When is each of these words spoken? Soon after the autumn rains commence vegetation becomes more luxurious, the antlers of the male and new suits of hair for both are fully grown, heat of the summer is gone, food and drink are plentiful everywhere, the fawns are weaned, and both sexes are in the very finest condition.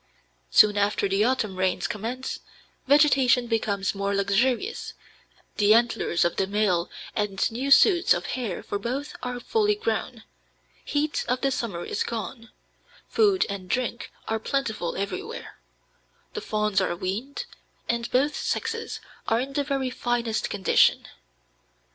Soon 0.49 0.77
after 0.79 1.07
the 1.07 1.23
autumn 1.23 1.57
rains 1.57 1.85
commence 1.85 2.39
vegetation 2.87 3.45
becomes 3.45 3.93
more 3.93 4.15
luxurious, 4.15 4.93
the 5.57 5.75
antlers 5.75 6.25
of 6.25 6.37
the 6.37 6.47
male 6.47 6.89
and 7.15 7.51
new 7.51 7.69
suits 7.69 8.11
of 8.11 8.25
hair 8.33 8.63
for 8.63 8.79
both 8.79 9.15
are 9.21 9.39
fully 9.39 9.75
grown, 9.75 10.23
heat 10.83 11.23
of 11.27 11.41
the 11.41 11.51
summer 11.51 11.85
is 11.85 12.03
gone, 12.03 12.49
food 13.09 13.45
and 13.47 13.69
drink 13.69 14.11
are 14.27 14.39
plentiful 14.39 14.95
everywhere, 14.95 15.57
the 16.33 16.41
fawns 16.41 16.81
are 16.81 16.95
weaned, 16.95 17.45
and 17.87 18.09
both 18.09 18.35
sexes 18.35 19.01
are 19.27 19.39
in 19.39 19.53
the 19.53 19.63
very 19.63 19.91
finest 19.91 20.49
condition. 20.49 21.05